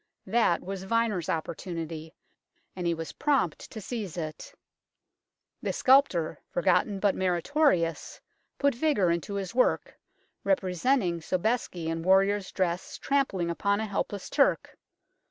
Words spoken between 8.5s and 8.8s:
put